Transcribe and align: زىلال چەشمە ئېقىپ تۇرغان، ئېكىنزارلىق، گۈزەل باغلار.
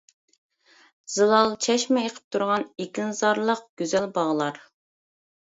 زىلال 1.15 1.53
چەشمە 1.65 2.05
ئېقىپ 2.07 2.33
تۇرغان، 2.37 2.65
ئېكىنزارلىق، 2.85 3.63
گۈزەل 3.83 4.11
باغلار. 4.19 4.61